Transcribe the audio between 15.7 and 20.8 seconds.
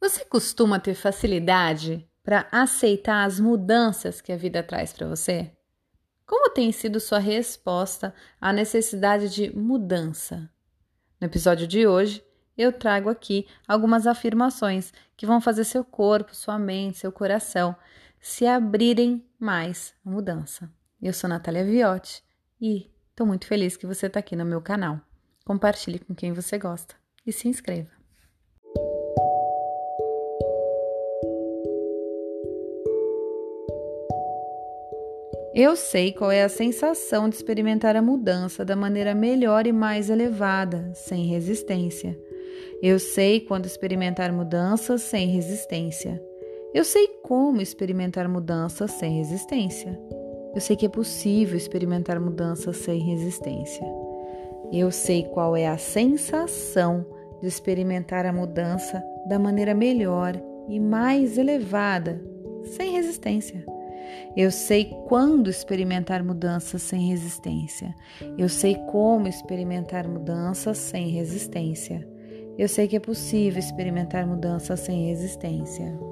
corpo, sua mente, seu coração se abrirem mais à mudança.